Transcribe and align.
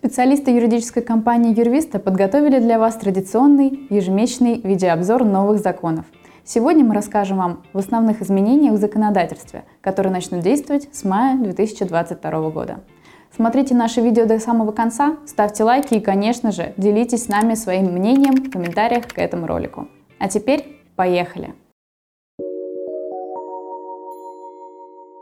Специалисты 0.00 0.50
юридической 0.50 1.02
компании 1.02 1.54
Юрвиста 1.54 1.98
подготовили 1.98 2.58
для 2.58 2.78
вас 2.78 2.96
традиционный 2.96 3.86
ежемесячный 3.90 4.58
видеообзор 4.58 5.26
новых 5.26 5.58
законов. 5.58 6.06
Сегодня 6.42 6.86
мы 6.86 6.94
расскажем 6.94 7.36
вам 7.36 7.64
в 7.74 7.78
основных 7.78 8.22
изменениях 8.22 8.72
в 8.72 8.78
законодательстве, 8.78 9.64
которые 9.82 10.10
начнут 10.10 10.40
действовать 10.40 10.88
с 10.90 11.04
мая 11.04 11.36
2022 11.36 12.48
года. 12.48 12.80
Смотрите 13.36 13.74
наше 13.74 14.00
видео 14.00 14.24
до 14.24 14.40
самого 14.40 14.72
конца, 14.72 15.18
ставьте 15.26 15.64
лайки 15.64 15.92
и, 15.92 16.00
конечно 16.00 16.50
же, 16.50 16.72
делитесь 16.78 17.24
с 17.24 17.28
нами 17.28 17.52
своим 17.52 17.92
мнением 17.92 18.36
в 18.36 18.50
комментариях 18.50 19.06
к 19.06 19.18
этому 19.18 19.46
ролику. 19.46 19.86
А 20.18 20.30
теперь 20.30 20.80
поехали! 20.96 21.52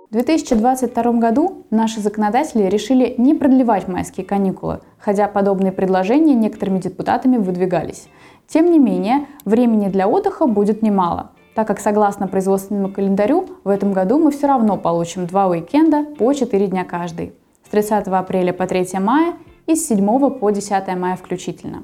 В 0.08 0.12
2022 0.12 1.12
году 1.18 1.66
наши 1.68 2.00
законодатели 2.00 2.62
решили 2.62 3.14
не 3.18 3.34
продлевать 3.34 3.88
майские 3.88 4.24
каникулы, 4.24 4.80
хотя 4.98 5.28
подобные 5.28 5.70
предложения 5.70 6.34
некоторыми 6.34 6.78
депутатами 6.78 7.36
выдвигались. 7.36 8.08
Тем 8.46 8.70
не 8.70 8.78
менее, 8.78 9.26
времени 9.44 9.90
для 9.90 10.08
отдыха 10.08 10.46
будет 10.46 10.80
немало, 10.80 11.32
так 11.54 11.66
как 11.66 11.78
согласно 11.78 12.26
производственному 12.26 12.90
календарю 12.90 13.48
в 13.64 13.68
этом 13.68 13.92
году 13.92 14.18
мы 14.18 14.30
все 14.30 14.46
равно 14.46 14.78
получим 14.78 15.26
два 15.26 15.46
уикенда 15.46 16.06
по 16.18 16.32
4 16.32 16.68
дня 16.68 16.86
каждый, 16.86 17.34
с 17.66 17.68
30 17.68 18.08
апреля 18.08 18.54
по 18.54 18.66
3 18.66 18.98
мая 19.00 19.34
и 19.66 19.74
с 19.74 19.88
7 19.88 20.30
по 20.30 20.48
10 20.48 20.88
мая 20.96 21.16
включительно. 21.16 21.82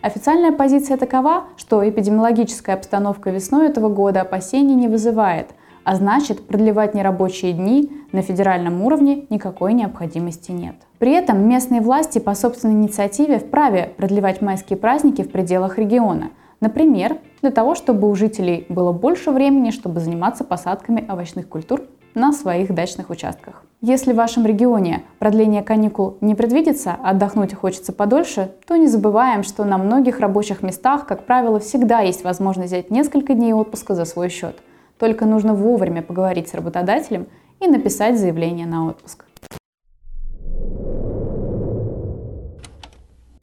Официальная 0.00 0.52
позиция 0.52 0.96
такова, 0.96 1.44
что 1.58 1.86
эпидемиологическая 1.86 2.74
обстановка 2.74 3.28
весной 3.28 3.66
этого 3.68 3.90
года 3.90 4.22
опасений 4.22 4.76
не 4.76 4.88
вызывает– 4.88 5.48
а 5.90 5.96
значит 5.96 6.46
продлевать 6.46 6.94
нерабочие 6.94 7.52
дни 7.52 7.90
на 8.12 8.22
федеральном 8.22 8.80
уровне 8.82 9.26
никакой 9.28 9.74
необходимости 9.74 10.52
нет. 10.52 10.76
При 11.00 11.10
этом 11.10 11.48
местные 11.48 11.80
власти 11.80 12.20
по 12.20 12.36
собственной 12.36 12.74
инициативе 12.74 13.40
вправе 13.40 13.90
продлевать 13.96 14.40
майские 14.40 14.76
праздники 14.76 15.22
в 15.22 15.32
пределах 15.32 15.78
региона. 15.78 16.30
Например, 16.60 17.18
для 17.42 17.50
того, 17.50 17.74
чтобы 17.74 18.08
у 18.08 18.14
жителей 18.14 18.66
было 18.68 18.92
больше 18.92 19.32
времени, 19.32 19.72
чтобы 19.72 19.98
заниматься 19.98 20.44
посадками 20.44 21.04
овощных 21.10 21.48
культур 21.48 21.82
на 22.14 22.32
своих 22.32 22.72
дачных 22.72 23.10
участках. 23.10 23.64
Если 23.80 24.12
в 24.12 24.16
вашем 24.16 24.46
регионе 24.46 25.02
продление 25.18 25.64
каникул 25.64 26.18
не 26.20 26.36
предвидится, 26.36 26.98
а 27.02 27.10
отдохнуть 27.10 27.52
хочется 27.52 27.92
подольше, 27.92 28.52
то 28.68 28.76
не 28.76 28.86
забываем, 28.86 29.42
что 29.42 29.64
на 29.64 29.76
многих 29.76 30.20
рабочих 30.20 30.62
местах, 30.62 31.06
как 31.08 31.26
правило, 31.26 31.58
всегда 31.58 31.98
есть 31.98 32.22
возможность 32.22 32.68
взять 32.68 32.92
несколько 32.92 33.34
дней 33.34 33.54
отпуска 33.54 33.96
за 33.96 34.04
свой 34.04 34.28
счет– 34.28 34.54
только 35.00 35.24
нужно 35.24 35.54
вовремя 35.54 36.02
поговорить 36.02 36.48
с 36.48 36.54
работодателем 36.54 37.26
и 37.58 37.66
написать 37.66 38.18
заявление 38.18 38.66
на 38.66 38.86
отпуск. 38.86 39.24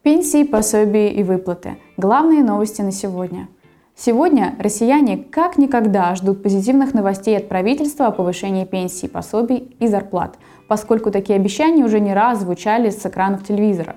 Пенсии, 0.03 0.43
пособия 0.43 1.11
и 1.11 1.23
выплаты. 1.23 1.77
Главные 1.97 2.43
новости 2.43 2.81
на 2.81 2.91
сегодня. 2.91 3.49
Сегодня 3.95 4.55
россияне 4.59 5.17
как 5.17 5.57
никогда 5.57 6.13
ждут 6.13 6.43
позитивных 6.43 6.93
новостей 6.93 7.35
от 7.35 7.49
правительства 7.49 8.05
о 8.05 8.11
повышении 8.11 8.63
пенсий, 8.63 9.07
пособий 9.07 9.75
и 9.79 9.87
зарплат, 9.87 10.37
поскольку 10.67 11.09
такие 11.09 11.35
обещания 11.35 11.83
уже 11.83 11.99
не 11.99 12.13
раз 12.13 12.41
звучали 12.41 12.91
с 12.91 13.03
экранов 13.03 13.43
телевизора, 13.43 13.95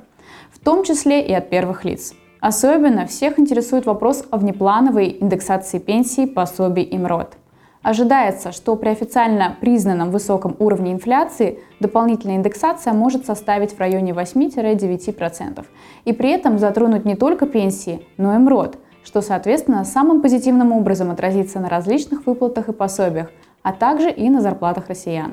в 0.50 0.58
том 0.58 0.82
числе 0.84 1.22
и 1.22 1.34
от 1.34 1.50
первых 1.50 1.84
лиц. 1.84 2.14
Особенно 2.40 3.06
всех 3.06 3.38
интересует 3.38 3.84
вопрос 3.84 4.24
о 4.30 4.38
внеплановой 4.38 5.18
индексации 5.20 5.78
пенсий, 5.78 6.26
пособий 6.26 6.84
и 6.84 6.96
МРОД. 6.96 7.36
Ожидается, 7.82 8.52
что 8.52 8.76
при 8.76 8.90
официально 8.90 9.56
признанном 9.58 10.10
высоком 10.10 10.54
уровне 10.58 10.92
инфляции 10.92 11.60
дополнительная 11.80 12.36
индексация 12.36 12.92
может 12.92 13.24
составить 13.24 13.72
в 13.72 13.80
районе 13.80 14.12
8-9%. 14.12 15.64
И 16.04 16.12
при 16.12 16.30
этом 16.30 16.58
затронуть 16.58 17.06
не 17.06 17.16
только 17.16 17.46
пенсии, 17.46 18.06
но 18.18 18.34
и 18.34 18.38
МРОД, 18.38 18.78
что, 19.02 19.22
соответственно, 19.22 19.84
самым 19.84 20.20
позитивным 20.20 20.72
образом 20.72 21.10
отразится 21.10 21.58
на 21.58 21.70
различных 21.70 22.26
выплатах 22.26 22.68
и 22.68 22.74
пособиях, 22.74 23.30
а 23.62 23.72
также 23.72 24.10
и 24.10 24.28
на 24.28 24.42
зарплатах 24.42 24.88
россиян. 24.88 25.32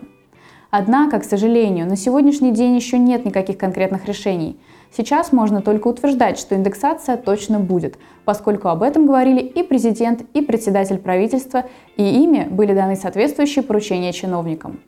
Однако, 0.79 1.19
к 1.19 1.23
сожалению, 1.23 1.87
на 1.87 1.95
сегодняшний 1.95 2.51
день 2.51 2.75
еще 2.75 2.99
нет 2.99 3.25
никаких 3.25 3.57
конкретных 3.57 4.05
решений– 4.05 4.59
Сейчас 4.95 5.31
можно 5.31 5.61
только 5.61 5.87
утверждать, 5.87 6.39
что 6.39 6.55
индексация 6.55 7.17
точно 7.17 7.59
будет, 7.59 7.97
поскольку 8.25 8.69
об 8.69 8.83
этом 8.83 9.05
говорили 9.05 9.41
и 9.41 9.61
президент, 9.63 10.21
и 10.33 10.41
председатель 10.41 10.97
правительства, 10.97 11.65
и 11.97 12.03
ими 12.03 12.47
были 12.49 12.73
даны 12.73 12.95
соответствующие 12.95 13.63
поручения 13.63 14.13
чиновникам. 14.13 14.79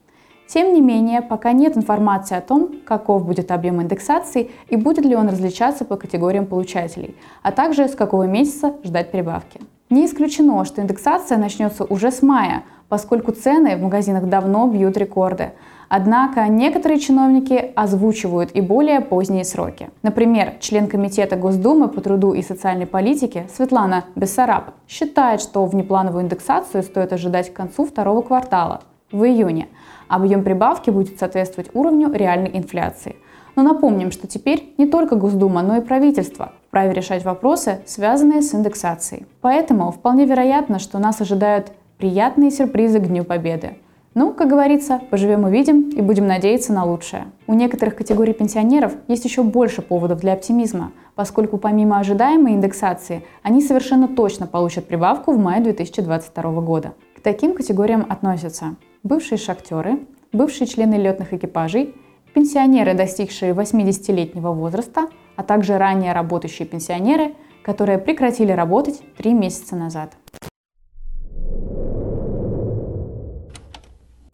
Тем 0.47 0.73
не 0.73 0.81
менее, 0.81 1.21
пока 1.21 1.51
нет 1.51 1.77
информации 1.77 2.35
о 2.35 2.41
том, 2.41 2.77
каков 2.83 3.23
будет 3.23 3.51
объем 3.51 3.81
индексации 3.83 4.49
и 4.67 4.77
будет 4.77 5.05
ли 5.05 5.15
он 5.15 5.29
различаться 5.29 5.85
по 5.85 5.95
категориям 5.95 6.47
получателей, 6.47 7.15
а 7.43 7.51
также 7.51 7.87
с 7.87 7.93
какого 7.93 8.23
месяца 8.23 8.73
ждать 8.83 9.11
прибавки. 9.11 9.61
Не 9.91 10.05
исключено, 10.05 10.65
что 10.65 10.81
индексация 10.81 11.37
начнется 11.37 11.83
уже 11.83 12.11
с 12.11 12.23
мая, 12.23 12.63
поскольку 12.89 13.31
цены 13.31 13.77
в 13.77 13.81
магазинах 13.81 14.25
давно 14.25 14.67
бьют 14.67 14.97
рекорды. 14.97 15.51
Однако 15.87 16.47
некоторые 16.47 16.99
чиновники 16.99 17.71
озвучивают 17.75 18.51
и 18.53 18.61
более 18.61 19.01
поздние 19.01 19.43
сроки. 19.43 19.89
Например, 20.03 20.53
член 20.59 20.87
Комитета 20.87 21.35
Госдумы 21.35 21.87
по 21.87 22.01
труду 22.01 22.33
и 22.33 22.43
социальной 22.43 22.85
политике 22.85 23.47
Светлана 23.55 24.05
Бессараб 24.15 24.71
считает, 24.87 25.41
что 25.41 25.65
внеплановую 25.65 26.23
индексацию 26.23 26.83
стоит 26.83 27.11
ожидать 27.13 27.51
к 27.51 27.55
концу 27.55 27.85
второго 27.85 28.21
квартала, 28.21 28.81
в 29.11 29.23
июне. 29.23 29.67
Объем 30.07 30.43
прибавки 30.43 30.91
будет 30.91 31.19
соответствовать 31.19 31.71
уровню 31.73 32.11
реальной 32.13 32.51
инфляции. 32.53 33.15
Но 33.55 33.63
напомним, 33.63 34.11
что 34.11 34.27
теперь 34.27 34.73
не 34.77 34.85
только 34.85 35.15
Госдума, 35.15 35.63
но 35.63 35.77
и 35.77 35.81
правительство 35.81 36.53
вправе 36.67 36.93
решать 36.93 37.25
вопросы, 37.25 37.81
связанные 37.85 38.43
с 38.43 38.53
индексацией. 38.53 39.25
Поэтому 39.41 39.91
вполне 39.91 40.25
вероятно, 40.25 40.77
что 40.77 40.99
нас 40.99 41.19
ожидают 41.19 41.71
приятные 41.99 42.49
сюрпризы 42.49 42.99
к 42.99 43.07
Дню 43.07 43.25
Победы. 43.25 43.73
Ну, 44.15 44.33
как 44.33 44.47
говорится, 44.47 45.01
поживем 45.09 45.43
увидим 45.43 45.89
и 45.89 46.01
будем 46.01 46.27
надеяться 46.27 46.71
на 46.71 46.85
лучшее. 46.85 47.25
У 47.45 47.53
некоторых 47.53 47.95
категорий 47.95 48.31
пенсионеров 48.31 48.93
есть 49.09 49.25
еще 49.25 49.43
больше 49.43 49.81
поводов 49.81 50.21
для 50.21 50.31
оптимизма, 50.31 50.93
поскольку 51.15 51.57
помимо 51.57 51.99
ожидаемой 51.99 52.53
индексации, 52.53 53.23
они 53.43 53.61
совершенно 53.61 54.07
точно 54.07 54.47
получат 54.47 54.87
прибавку 54.87 55.33
в 55.33 55.37
мае 55.37 55.61
2022 55.61 56.61
года. 56.61 56.93
К 57.17 57.21
таким 57.21 57.53
категориям 57.53 58.05
относятся 58.07 58.77
бывшие 59.03 59.37
шахтеры, 59.37 59.99
бывшие 60.31 60.67
члены 60.67 60.95
летных 60.95 61.33
экипажей, 61.33 61.95
пенсионеры, 62.33 62.93
достигшие 62.93 63.51
80-летнего 63.51 64.53
возраста, 64.53 65.09
а 65.35 65.43
также 65.43 65.77
ранее 65.77 66.13
работающие 66.13 66.65
пенсионеры, 66.65 67.35
которые 67.61 67.97
прекратили 67.97 68.53
работать 68.53 69.01
три 69.17 69.33
месяца 69.33 69.75
назад. 69.75 70.13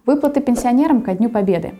Выплаты 0.05 0.39
пенсионерам 0.39 1.01
ко 1.01 1.15
Дню 1.15 1.29
Победы. 1.29 1.73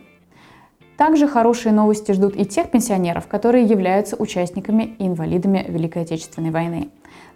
Также 0.96 1.28
хорошие 1.28 1.72
новости 1.72 2.10
ждут 2.10 2.34
и 2.34 2.44
тех 2.44 2.72
пенсионеров, 2.72 3.28
которые 3.28 3.64
являются 3.64 4.16
участниками 4.16 4.96
и 4.98 5.06
инвалидами 5.06 5.64
Великой 5.68 6.02
Отечественной 6.02 6.50
войны. 6.50 6.88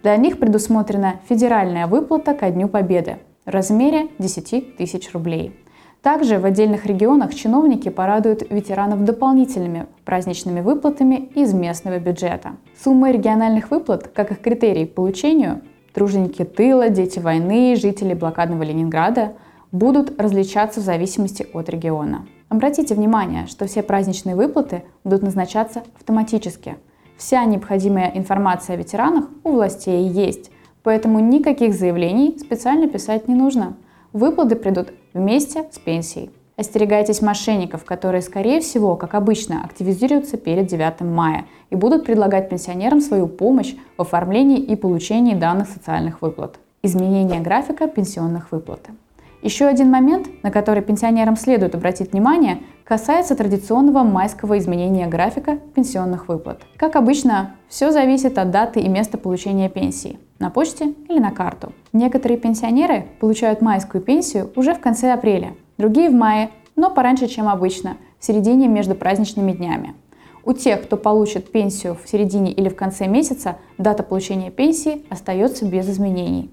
Для 0.03 0.17
них 0.17 0.37
предусмотрена 0.37 1.21
федеральная 1.29 1.87
выплата 1.87 2.33
ко 2.33 2.49
Дню 2.49 2.67
Победы 2.67 3.19
в 3.45 3.49
размере 3.49 4.09
10 4.19 4.75
тысяч 4.75 5.13
рублей. 5.13 5.55
Также 6.01 6.39
в 6.39 6.45
отдельных 6.45 6.85
регионах 6.85 7.33
чиновники 7.35 7.87
порадуют 7.87 8.51
ветеранов 8.51 9.05
дополнительными 9.05 9.85
праздничными 10.03 10.59
выплатами 10.59 11.29
из 11.35 11.53
местного 11.53 11.99
бюджета. 11.99 12.57
Суммы 12.83 13.13
региональных 13.13 13.71
выплат, 13.71 14.09
как 14.09 14.31
их 14.31 14.41
критерий 14.41 14.87
получению, 14.87 15.61
труженики 15.93 16.43
тыла, 16.43 16.89
дети 16.89 17.19
войны, 17.19 17.77
жители 17.77 18.13
блокадного 18.13 18.63
Ленинграда– 18.63 19.35
будут 19.71 20.19
различаться 20.19 20.79
в 20.79 20.83
зависимости 20.83 21.47
от 21.53 21.69
региона. 21.69 22.25
Обратите 22.49 22.95
внимание, 22.95 23.47
что 23.47 23.65
все 23.65 23.81
праздничные 23.81 24.35
выплаты 24.35 24.83
будут 25.03 25.23
назначаться 25.23 25.83
автоматически. 25.95 26.75
Вся 27.17 27.45
необходимая 27.45 28.11
информация 28.13 28.75
о 28.75 28.77
ветеранах 28.77 29.25
у 29.43 29.51
властей 29.51 30.07
есть, 30.07 30.51
поэтому 30.83 31.19
никаких 31.19 31.73
заявлений 31.73 32.37
специально 32.39 32.87
писать 32.87 33.27
не 33.27 33.35
нужно. 33.35 33.77
Выплаты 34.11 34.55
придут 34.55 34.91
вместе 35.13 35.65
с 35.71 35.79
пенсией. 35.79 36.31
Остерегайтесь 36.57 37.21
мошенников, 37.21 37.85
которые, 37.85 38.21
скорее 38.21 38.59
всего, 38.59 38.95
как 38.95 39.15
обычно, 39.15 39.63
активизируются 39.63 40.37
перед 40.37 40.67
9 40.67 41.01
мая 41.01 41.45
и 41.69 41.75
будут 41.75 42.05
предлагать 42.05 42.49
пенсионерам 42.49 43.01
свою 43.01 43.27
помощь 43.27 43.73
в 43.97 44.01
оформлении 44.01 44.59
и 44.59 44.75
получении 44.75 45.33
данных 45.33 45.69
социальных 45.69 46.21
выплат. 46.21 46.59
Изменение 46.83 47.39
графика 47.39 47.87
пенсионных 47.87 48.51
выплат. 48.51 48.81
Еще 49.41 49.65
один 49.65 49.89
момент, 49.89 50.27
на 50.43 50.51
который 50.51 50.83
пенсионерам 50.83 51.35
следует 51.35 51.73
обратить 51.73 52.11
внимание, 52.11 52.59
касается 52.83 53.35
традиционного 53.35 54.03
майского 54.03 54.57
изменения 54.59 55.07
графика 55.07 55.57
пенсионных 55.73 56.27
выплат. 56.27 56.61
Как 56.77 56.95
обычно, 56.95 57.55
все 57.67 57.91
зависит 57.91 58.37
от 58.37 58.51
даты 58.51 58.81
и 58.81 58.87
места 58.87 59.17
получения 59.17 59.69
пенсии– 59.69 60.19
на 60.39 60.49
почте 60.49 60.93
или 61.07 61.19
на 61.19 61.31
карту. 61.31 61.71
Некоторые 61.93 62.37
пенсионеры 62.37 63.07
получают 63.19 63.61
майскую 63.61 64.03
пенсию 64.03 64.51
уже 64.55 64.73
в 64.73 64.79
конце 64.79 65.11
апреля, 65.13 65.53
другие 65.77 66.09
в 66.09 66.13
мае, 66.13 66.49
но 66.75 66.91
пораньше, 66.91 67.27
чем 67.27 67.47
обычно, 67.47 67.97
в 68.19 68.25
середине 68.25 68.67
между 68.67 68.93
праздничными 68.93 69.53
днями. 69.53 69.95
У 70.43 70.53
тех, 70.53 70.83
кто 70.83 70.97
получит 70.97 71.51
пенсию 71.51 71.95
в 72.03 72.09
середине 72.09 72.51
или 72.51 72.69
в 72.69 72.75
конце 72.75 73.07
месяца, 73.07 73.57
дата 73.77 74.03
получения 74.03 74.49
пенсии 74.49 75.05
остается 75.09 75.65
без 75.65 75.87
изменений. 75.87 76.49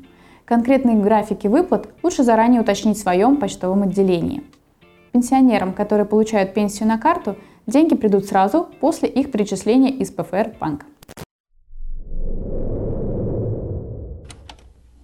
Конкретные 0.49 0.97
графики 0.97 1.47
выплат 1.47 1.91
лучше 2.03 2.23
заранее 2.23 2.63
уточнить 2.63 2.97
в 2.97 3.03
своем 3.03 3.37
почтовом 3.37 3.83
отделении. 3.83 4.43
Пенсионерам, 5.13 5.75
которые 5.75 6.07
получают 6.07 6.55
пенсию 6.55 6.89
на 6.89 6.97
карту, 6.97 7.37
деньги 7.67 7.95
придут 7.95 8.25
сразу 8.25 8.67
после 8.81 9.11
их 9.11 9.31
перечисления 9.31 9.91
из 9.91 10.11
ПФР 10.11 10.55
банка. 10.59 10.87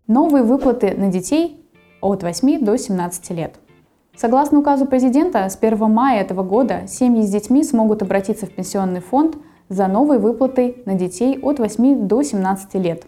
Новые 0.07 0.45
выплаты 0.45 0.95
на 0.97 1.09
детей 1.09 1.63
от 2.01 2.23
8 2.23 2.65
до 2.65 2.79
17 2.79 3.31
лет. 3.33 3.57
Согласно 4.17 4.61
указу 4.61 4.87
президента, 4.87 5.47
с 5.47 5.59
1 5.61 5.79
мая 5.91 6.23
этого 6.23 6.43
года 6.43 6.87
семьи 6.89 7.21
с 7.21 7.31
детьми 7.31 7.65
смогут 7.65 8.01
обратиться 8.01 8.47
в 8.47 8.51
пенсионный 8.51 9.01
фонд 9.01 9.37
за 9.69 9.89
новой 9.89 10.19
выплатой 10.19 10.83
на 10.87 10.95
детей 10.95 11.39
от 11.39 11.59
8 11.59 12.09
до 12.09 12.23
17 12.23 12.75
лет. 12.77 13.05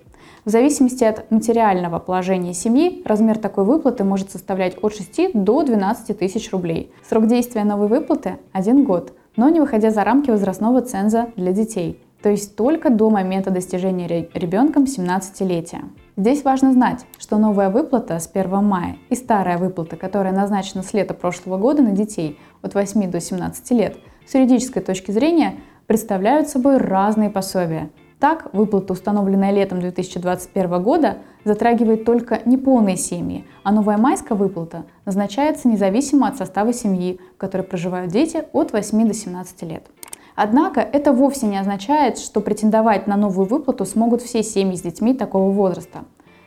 В 0.46 0.48
зависимости 0.48 1.02
от 1.02 1.28
материального 1.32 1.98
положения 1.98 2.54
семьи, 2.54 3.02
размер 3.04 3.36
такой 3.36 3.64
выплаты 3.64 4.04
может 4.04 4.30
составлять 4.30 4.76
от 4.80 4.94
6 4.94 5.32
до 5.34 5.64
12 5.64 6.16
тысяч 6.16 6.52
рублей. 6.52 6.92
Срок 7.02 7.26
действия 7.26 7.64
новой 7.64 7.88
выплаты– 7.88 8.38
один 8.52 8.84
год, 8.84 9.12
но 9.34 9.48
не 9.48 9.58
выходя 9.58 9.90
за 9.90 10.04
рамки 10.04 10.30
возрастного 10.30 10.82
ценза 10.82 11.30
для 11.34 11.50
детей, 11.50 12.00
то 12.22 12.28
есть 12.28 12.54
только 12.54 12.90
до 12.90 13.10
момента 13.10 13.50
достижения 13.50 14.28
ребенком 14.34 14.84
17-летия. 14.84 15.82
Здесь 16.16 16.44
важно 16.44 16.72
знать, 16.72 17.06
что 17.18 17.38
новая 17.38 17.68
выплата 17.68 18.16
с 18.20 18.30
1 18.32 18.62
мая 18.62 18.98
и 19.10 19.16
старая 19.16 19.58
выплата, 19.58 19.96
которая 19.96 20.32
назначена 20.32 20.84
с 20.84 20.94
лета 20.94 21.14
прошлого 21.14 21.58
года 21.58 21.82
на 21.82 21.90
детей 21.90 22.38
от 22.62 22.72
8 22.76 23.10
до 23.10 23.20
17 23.20 23.70
лет, 23.72 23.96
с 24.24 24.34
юридической 24.34 24.80
точки 24.80 25.10
зрения 25.10 25.56
представляют 25.88 26.48
собой 26.48 26.76
разные 26.76 27.30
пособия. 27.30 27.90
Так, 28.18 28.48
выплата, 28.54 28.94
установленная 28.94 29.52
летом 29.52 29.78
2021 29.80 30.82
года, 30.82 31.18
затрагивает 31.44 32.06
только 32.06 32.40
неполные 32.46 32.96
семьи, 32.96 33.44
а 33.62 33.72
новая 33.72 33.98
майская 33.98 34.38
выплата 34.38 34.84
назначается 35.04 35.68
независимо 35.68 36.28
от 36.28 36.38
состава 36.38 36.72
семьи, 36.72 37.20
в 37.34 37.36
которой 37.38 37.62
проживают 37.62 38.10
дети 38.10 38.44
от 38.54 38.72
8 38.72 39.06
до 39.06 39.12
17 39.12 39.62
лет. 39.64 39.86
Однако 40.34 40.80
это 40.80 41.12
вовсе 41.12 41.46
не 41.46 41.58
означает, 41.58 42.18
что 42.18 42.40
претендовать 42.40 43.06
на 43.06 43.16
новую 43.16 43.46
выплату 43.46 43.84
смогут 43.84 44.22
все 44.22 44.42
семьи 44.42 44.76
с 44.76 44.82
детьми 44.82 45.12
такого 45.12 45.50
возраста. 45.50 46.04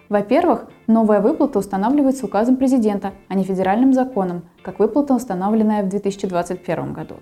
Во-первых, 0.09 0.65
новая 0.87 1.21
выплата 1.21 1.59
устанавливается 1.59 2.25
указом 2.25 2.55
президента, 2.57 3.13
а 3.27 3.35
не 3.35 3.43
федеральным 3.43 3.93
законом, 3.93 4.41
как 4.63 4.79
выплата, 4.79 5.13
установленная 5.13 5.83
в 5.83 5.89
2021 5.89 6.93
году. 6.93 7.15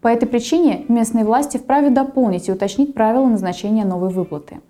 По 0.00 0.08
этой 0.08 0.26
причине 0.26 0.84
местные 0.88 1.24
власти 1.24 1.56
вправе 1.56 1.90
дополнить 1.90 2.48
и 2.48 2.52
уточнить 2.52 2.94
правила 2.94 3.26
назначения 3.26 3.84
новой 3.84 4.10
выплаты. 4.10 4.60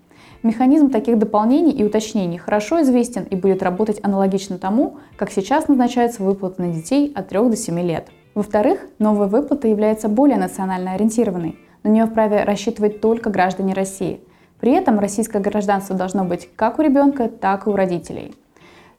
Механизм 0.43 0.89
таких 0.89 1.19
дополнений 1.19 1.71
и 1.71 1.83
уточнений 1.83 2.37
хорошо 2.37 2.81
известен 2.81 3.23
и 3.23 3.35
будет 3.35 3.63
работать 3.63 3.99
аналогично 4.03 4.57
тому, 4.57 4.97
как 5.15 5.31
сейчас 5.31 5.67
назначаются 5.67 6.23
выплаты 6.23 6.61
на 6.61 6.73
детей 6.73 7.11
от 7.15 7.29
3 7.29 7.39
до 7.49 7.55
7 7.55 7.79
лет– 7.79 8.07
во-вторых, 8.33 8.87
новая 8.97 9.27
выплата 9.27 9.67
является 9.67 10.07
более 10.07 10.37
национально 10.37 10.93
ориентированной. 10.93 11.57
На 11.83 11.89
нее 11.89 12.05
вправе 12.05 12.43
рассчитывать 12.43 13.01
только 13.01 13.29
граждане 13.29 13.73
России. 13.73 14.21
При 14.59 14.71
этом 14.71 14.99
российское 14.99 15.39
гражданство 15.39 15.95
должно 15.95 16.23
быть 16.23 16.49
как 16.55 16.79
у 16.79 16.81
ребенка, 16.81 17.27
так 17.27 17.67
и 17.67 17.69
у 17.69 17.75
родителей. 17.75 18.33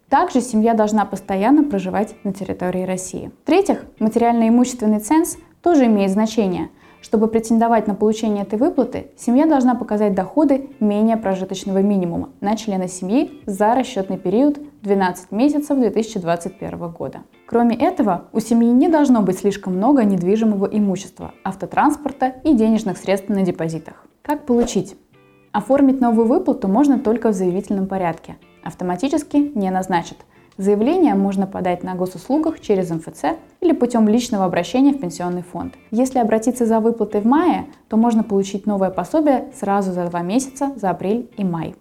Также 0.09 0.43
семья 0.43 0.75
должна 0.75 1.07
постоянно 1.07 1.65
проживать 1.65 2.15
на 2.25 2.35
территории 2.35 2.85
России. 2.85 3.31
В-третьих, 3.45 3.85
материально-имущественный 3.99 5.01
ценз 5.01 5.39
тоже 5.63 5.87
имеет 5.87 6.11
значение– 6.11 6.69
чтобы 7.03 7.27
претендовать 7.27 7.89
на 7.89 7.95
получение 7.95 8.45
этой 8.45 8.59
выплаты, 8.59 9.09
семья 9.17 9.47
должна 9.47 9.75
показать 9.75 10.15
доходы 10.15 10.71
менее 10.79 11.17
прожиточного 11.17 11.83
минимума 11.83 12.31
на 12.41 12.57
члена 12.57 12.89
семьи 12.89 13.43
за 13.45 13.75
расчетный 13.75 14.19
период 14.19 14.61
12 14.83 15.33
месяцев 15.33 15.79
2021 15.79 16.91
года. 16.91 17.23
Кроме 17.47 17.77
этого, 17.77 18.27
у 18.33 18.39
семьи 18.39 18.69
не 18.69 18.89
должно 18.89 19.21
быть 19.21 19.41
слишком 19.41 19.75
много 19.77 20.05
недвижимого 20.05 20.67
имущества, 20.67 21.33
автотранспорта 21.45 22.35
и 22.45 22.55
денежных 22.55 22.97
средств 22.97 23.29
на 23.29 23.43
депозитах. 23.43 24.07
Как 24.23 24.47
получить? 24.47 24.97
Оформить 25.51 26.01
новую 26.01 26.29
выплату 26.29 26.69
можно 26.69 26.99
только 26.99 27.31
в 27.31 27.35
заявительном 27.35 27.89
порядке. 27.89 28.37
Автоматически 28.63 29.53
не 29.55 29.71
назначат– 29.71 30.19
Заявление 30.59 31.15
можно 31.15 31.47
подать 31.47 31.83
на 31.83 31.95
госуслугах 31.95 32.61
через 32.61 32.91
МФЦ 32.91 33.39
или 33.63 33.73
путем 33.73 34.07
личного 34.07 34.45
обращения 34.45 34.93
в 34.93 35.01
пенсионный 35.01 35.43
фонд. 35.43 35.75
Если 35.91 36.19
обратиться 36.19 36.67
за 36.67 36.81
выплатой 36.81 37.23
в 37.23 37.25
мае, 37.25 37.67
то 37.89 37.97
можно 37.97 38.23
получить 38.23 38.67
новое 38.67 38.91
пособие 38.91 39.47
сразу 39.59 39.93
за 39.93 40.07
два 40.09 40.21
месяца, 40.21 40.73
за 40.77 40.91
апрель 40.91 41.31
и 41.39 41.45
май. 41.45 41.75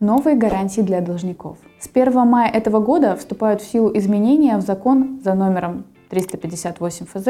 Новые 0.00 0.36
гарантии 0.36 0.80
для 0.80 1.02
должников. 1.02 1.58
С 1.78 1.90
1 1.92 2.26
мая 2.26 2.50
этого 2.50 2.80
года 2.80 3.16
вступают 3.16 3.60
в 3.60 3.70
силу 3.70 3.90
изменения 3.98 4.56
в 4.56 4.62
закон 4.62 5.20
за 5.22 5.34
номером 5.34 5.84
358 6.08 7.04
ФЗ 7.04 7.28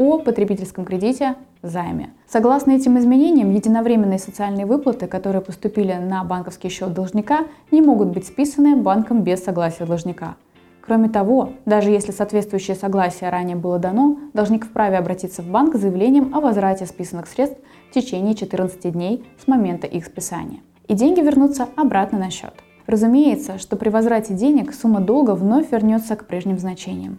о 0.00 0.18
потребительском 0.18 0.86
кредите 0.86 1.34
займе. 1.62 2.14
Согласно 2.26 2.70
этим 2.70 2.98
изменениям, 2.98 3.50
единовременные 3.50 4.18
социальные 4.18 4.64
выплаты, 4.64 5.06
которые 5.06 5.42
поступили 5.42 5.92
на 5.92 6.24
банковский 6.24 6.70
счет 6.70 6.94
должника, 6.94 7.40
не 7.70 7.82
могут 7.82 8.08
быть 8.08 8.26
списаны 8.26 8.76
банком 8.76 9.22
без 9.22 9.44
согласия 9.44 9.84
должника. 9.84 10.36
Кроме 10.80 11.10
того, 11.10 11.50
даже 11.66 11.90
если 11.90 12.12
соответствующее 12.12 12.76
согласие 12.76 13.28
ранее 13.28 13.56
было 13.56 13.78
дано, 13.78 14.16
должник 14.32 14.64
вправе 14.64 14.96
обратиться 14.96 15.42
в 15.42 15.48
банк 15.50 15.76
с 15.76 15.80
заявлением 15.80 16.34
о 16.34 16.40
возврате 16.40 16.86
списанных 16.86 17.28
средств 17.28 17.58
в 17.90 17.92
течение 17.92 18.34
14 18.34 18.90
дней 18.90 19.22
с 19.44 19.46
момента 19.46 19.86
их 19.86 20.06
списания. 20.06 20.60
И 20.88 20.94
деньги 20.94 21.20
вернутся 21.20 21.68
обратно 21.76 22.18
на 22.18 22.30
счет. 22.30 22.54
Разумеется, 22.86 23.58
что 23.58 23.76
при 23.76 23.90
возврате 23.90 24.32
денег 24.32 24.72
сумма 24.72 25.00
долга 25.00 25.32
вновь 25.34 25.70
вернется 25.70 26.16
к 26.16 26.26
прежним 26.26 26.58
значениям. 26.58 27.18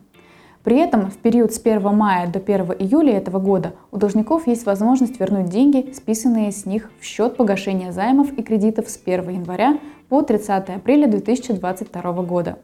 При 0.64 0.78
этом 0.78 1.10
в 1.10 1.18
период 1.18 1.54
с 1.54 1.60
1 1.60 1.82
мая 1.96 2.28
до 2.28 2.40
1 2.40 2.74
июля 2.80 3.18
этого 3.18 3.40
года 3.40 3.74
у 3.92 3.98
должников 3.98 4.46
есть 4.46 4.66
возможность 4.66 5.20
вернуть 5.20 5.50
деньги, 5.50 5.92
списанные 5.94 6.52
с 6.52 6.66
них 6.66 6.92
в 7.00 7.04
счет 7.04 7.36
погашения 7.36 7.92
займов 7.92 8.32
и 8.34 8.44
кредитов 8.44 8.88
с 8.88 9.00
1 9.04 9.30
января 9.30 9.80
по 10.10 10.22
30 10.22 10.70
апреля 10.70 11.08
2022 11.08 12.14
года. 12.24 12.60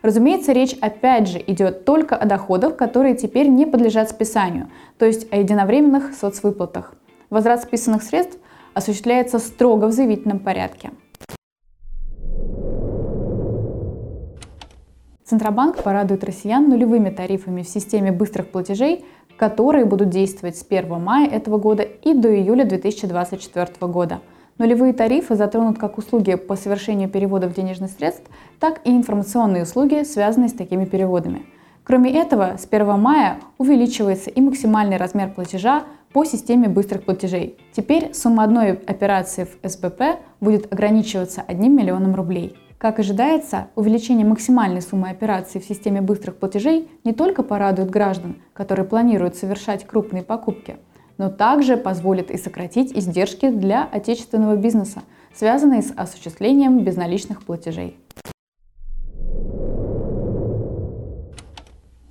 Разумеется, 0.00 0.52
речь 0.52 0.76
опять 0.80 1.28
же 1.28 1.42
идет 1.46 1.84
только 1.84 2.16
о 2.16 2.26
доходах, 2.26 2.76
которые 2.76 3.14
теперь 3.14 3.48
не 3.48 3.66
подлежат 3.66 4.10
списанию, 4.10 4.68
то 4.98 5.04
есть 5.04 5.30
о 5.32 5.36
единовременных 5.36 6.14
соцвыплатах. 6.14 6.94
Возврат 7.30 7.62
списанных 7.62 8.02
средств 8.02 8.38
осуществляется 8.74 9.38
строго 9.38 9.86
в 9.86 9.92
заявительном 9.92 10.38
порядке. 10.40 10.90
Центробанк 15.24 15.82
порадует 15.82 16.22
россиян 16.22 16.68
нулевыми 16.68 17.08
тарифами 17.08 17.62
в 17.62 17.68
системе 17.68 18.12
быстрых 18.12 18.50
платежей, 18.50 19.06
которые 19.38 19.86
будут 19.86 20.10
действовать 20.10 20.56
с 20.56 20.66
1 20.68 21.00
мая 21.00 21.26
этого 21.26 21.58
года 21.58 21.82
и 21.82 22.12
до 22.12 22.28
июля 22.34 22.64
2024 22.64 23.90
года. 23.90 24.20
Нулевые 24.58 24.92
тарифы 24.92 25.34
затронут 25.34 25.78
как 25.78 25.98
услуги 25.98 26.34
по 26.34 26.56
совершению 26.56 27.08
переводов 27.08 27.54
денежных 27.54 27.90
средств, 27.90 28.30
так 28.60 28.80
и 28.84 28.90
информационные 28.90 29.62
услуги, 29.62 30.04
связанные 30.04 30.50
с 30.50 30.52
такими 30.52 30.84
переводами. 30.84 31.46
Кроме 31.84 32.12
этого, 32.12 32.56
с 32.58 32.68
1 32.70 33.00
мая 33.00 33.40
увеличивается 33.56 34.30
и 34.30 34.40
максимальный 34.40 34.98
размер 34.98 35.30
платежа 35.30 35.84
по 36.12 36.24
системе 36.24 36.68
быстрых 36.68 37.04
платежей. 37.04 37.58
Теперь 37.72 38.14
сумма 38.14 38.44
одной 38.44 38.72
операции 38.72 39.44
в 39.46 39.68
СБП 39.68 40.20
будет 40.40 40.72
ограничиваться 40.72 41.42
1 41.46 41.74
миллионом 41.74 42.14
рублей. 42.14 42.56
Как 42.84 42.98
ожидается, 42.98 43.68
увеличение 43.76 44.26
максимальной 44.26 44.82
суммы 44.82 45.08
операций 45.08 45.58
в 45.58 45.64
системе 45.64 46.02
быстрых 46.02 46.36
платежей 46.36 46.86
не 47.02 47.14
только 47.14 47.42
порадует 47.42 47.88
граждан, 47.88 48.42
которые 48.52 48.84
планируют 48.84 49.36
совершать 49.36 49.86
крупные 49.86 50.22
покупки, 50.22 50.76
но 51.16 51.30
также 51.30 51.78
позволит 51.78 52.30
и 52.30 52.36
сократить 52.36 52.92
издержки 52.92 53.48
для 53.48 53.84
отечественного 53.84 54.56
бизнеса, 54.56 55.00
связанные 55.34 55.80
с 55.80 55.94
осуществлением 55.96 56.84
безналичных 56.84 57.42
платежей. 57.46 57.96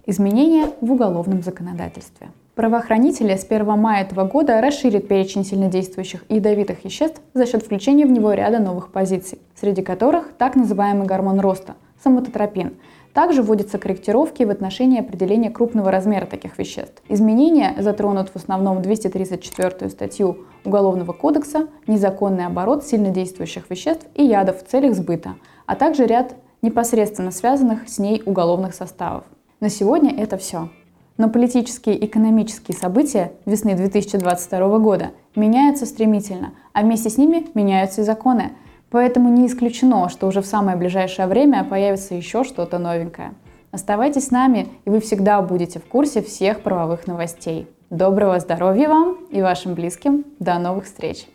Изменения 0.08 0.72
в 0.82 0.92
уголовном 0.92 1.44
законодательстве. 1.44 2.32
Правоохранители 2.56 3.36
с 3.36 3.46
1 3.50 3.66
мая 3.80 4.04
этого 4.04 4.26
года 4.26 4.62
расширят 4.62 5.08
перечень 5.08 5.44
сильнодействующих 5.44 6.24
ядовитых 6.30 6.84
веществ 6.86 7.20
за 7.34 7.48
счет 7.48 7.64
включения 7.64 8.06
в 8.06 8.12
него 8.12 8.32
ряда 8.34 8.60
новых 8.60 8.92
позиций, 8.92 9.40
среди 9.56 9.82
которых 9.82 10.34
так 10.38 10.56
называемый 10.56 11.08
гормон 11.08 11.40
роста– 11.40 11.74
самототропин. 12.04 12.76
Также 13.12 13.42
вводятся 13.42 13.80
корректировки 13.80 14.44
в 14.44 14.52
отношении 14.52 15.00
определения 15.00 15.50
крупного 15.50 15.90
размера 15.90 16.28
таких 16.28 16.60
веществ. 16.60 17.02
Изменения 17.10 17.74
затронут 17.80 18.30
в 18.30 18.36
основном 18.36 18.84
234 18.84 19.90
статью 19.90 20.46
Уголовного 20.64 21.12
кодекса 21.12 21.70
«Незаконный 21.88 22.46
оборот 22.46 22.86
сильнодействующих 22.86 23.68
веществ 23.72 24.06
и 24.14 24.24
ядов 24.24 24.62
в 24.62 24.68
целях 24.68 24.94
сбыта», 24.94 25.36
а 25.66 25.76
также 25.76 26.06
ряд 26.06 26.36
непосредственно 26.62 27.32
связанных 27.32 27.90
с 27.90 27.98
ней 27.98 28.22
уголовных 28.24 28.76
составов. 28.76 29.24
На 29.60 29.70
сегодня 29.70 30.16
это 30.16 30.38
все. 30.38 30.70
Но 31.18 31.30
политические 31.30 31.96
и 31.96 32.06
экономические 32.06 32.78
события 32.78 33.34
весны 33.46 33.76
2022 33.76 34.80
года 34.80 35.12
меняются 35.36 35.86
стремительно, 35.86 36.54
а 36.74 36.82
вместе 36.82 37.10
с 37.10 37.18
ними 37.18 37.48
меняются 37.54 38.02
и 38.02 38.04
законы. 38.04 38.54
Поэтому 38.90 39.30
не 39.30 39.48
исключено, 39.48 40.10
что 40.10 40.28
уже 40.28 40.42
в 40.42 40.46
самое 40.46 40.78
ближайшее 40.78 41.28
время 41.28 41.64
появится 41.64 42.16
еще 42.16 42.44
что-то 42.44 42.80
новенькое. 42.80 43.34
Оставайтесь 43.72 44.28
с 44.28 44.32
нами, 44.32 44.68
и 44.86 44.90
вы 44.90 45.00
всегда 45.00 45.42
будете 45.42 45.80
в 45.80 45.86
курсе 45.86 46.22
всех 46.22 46.62
правовых 46.62 47.08
новостей. 47.08 47.68
Доброго 47.90 48.40
здоровья 48.40 48.88
вам 48.88 49.18
и 49.32 49.42
вашим 49.42 49.74
близким. 49.74 50.26
До 50.40 50.60
новых 50.60 50.86
встреч! 50.86 51.28